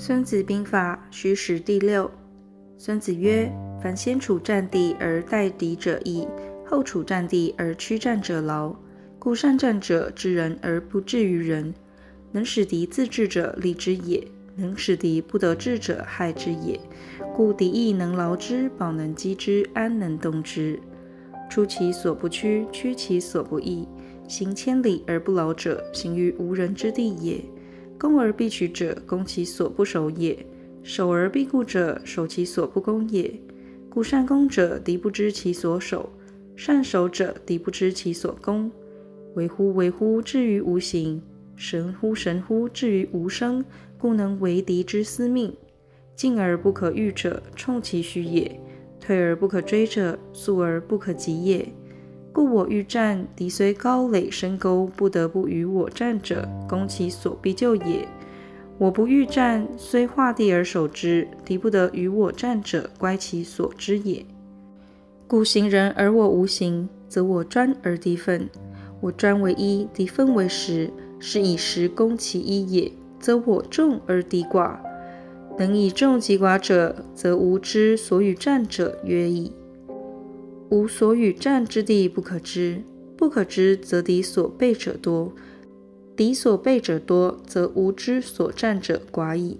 [0.00, 2.08] 孙子兵法·虚实第六。
[2.76, 6.24] 孙子曰：“凡先处战地而待敌者易，
[6.64, 8.72] 后处战地而驱战者劳。
[9.18, 11.74] 故善战者知人而不治于人，
[12.30, 14.22] 能使敌自治者利之也；
[14.54, 16.78] 能使敌不得志者害之也。
[17.34, 20.78] 故敌易能劳之，宝能击之，安能动之？
[21.50, 23.88] 出其所不趋，趋其所不意。
[24.28, 27.42] 行千里而不劳者，行于无人之地也。
[27.98, 30.46] 攻而必取者，攻其所不守也。”
[30.84, 33.38] 守而必固者，守其所不攻也。
[33.90, 36.08] 故善攻者，敌不知其所守；
[36.56, 38.70] 善守者，敌不知其所攻。
[39.34, 41.20] 为乎为乎，至于无形；
[41.56, 43.64] 神乎神乎，至于无声。
[43.98, 45.52] 故能为敌之司命。
[46.14, 48.58] 进而不可御者，冲其虚也；
[49.00, 51.68] 退而不可追者，速而不可及也。
[52.38, 58.06] 故我欲战，敌虽高垒深沟，不得不与我战者，攻其所必救也。
[58.78, 64.24] 我不欲战，虽画地而守之，敌不得与我战者，乖其所之也。
[65.26, 68.48] 故行人而我无形，则我专而敌分。
[69.00, 74.76] 我专为一，敌分为十，是以十攻其一也，则我众而敌寡。
[75.58, 79.50] 能以众击寡者，则吾之所与战者约矣。
[80.70, 82.82] 吾所与战之地不可知，
[83.16, 85.32] 不可知则敌所备者多。
[86.14, 89.58] 敌所备者多，则吾之所战者寡矣。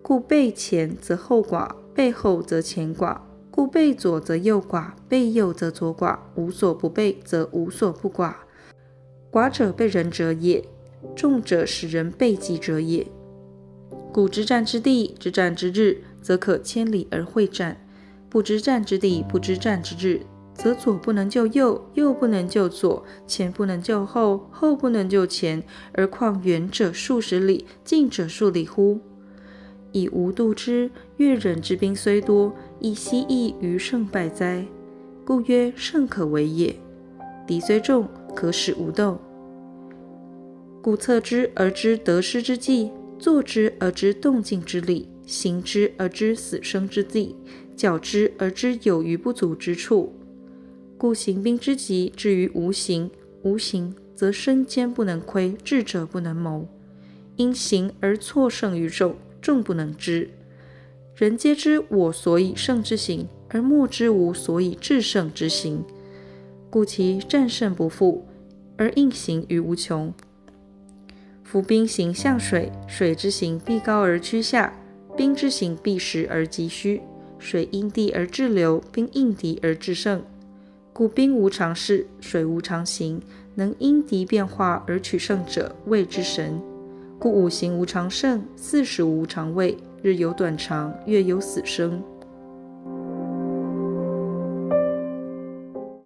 [0.00, 3.18] 故备前则后寡，备后则前寡。
[3.50, 6.18] 故备左则右寡，备右则左寡。
[6.36, 8.34] 无所不备，则无所不寡。
[9.32, 10.64] 寡者被人者也，
[11.16, 13.06] 众者使人备己者也。
[14.12, 17.76] 故知战之地，知战之日，则可千里而会战；
[18.28, 20.20] 不知战之地，不知战之日，
[20.54, 25.62] 则左不能救右，右不能救左，前不能救后，后不能救前，
[25.92, 29.00] 而况远者数十里，近者数里乎？
[29.92, 34.66] 以吾度之，越人之兵虽多，亦希异于胜败哉？
[35.24, 36.76] 故曰：胜可为也。
[37.46, 39.18] 敌虽众，可使吾斗。
[40.82, 47.34] 故策之而知得失之计，坐之而知动静之理，行之而知死生之地，
[47.78, 50.12] 较之而知有余不足之处。
[50.98, 53.08] 故行兵之急，至于无形；
[53.42, 56.66] 无形则身坚不能窥，智者不能谋。
[57.36, 60.28] 因形而错胜于众，众不能知。
[61.14, 65.84] 人皆知我所以胜之形，而莫知吾所以制胜之形。
[66.68, 68.26] 故其战胜不复，
[68.76, 70.12] 而应形于无穷。
[71.44, 74.74] 夫兵行象水，水之行必高而趋下，
[75.16, 77.00] 兵之行必实而击虚。
[77.38, 80.22] 水因地而制流，兵应敌而制胜。
[80.92, 83.22] 故兵无常势，水无常形，
[83.54, 86.60] 能因敌变化而取胜者，谓之神。
[87.18, 92.02] 故五行无常胜，四时无常位，日有短长，月有死生。